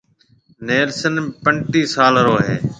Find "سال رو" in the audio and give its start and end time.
1.93-2.35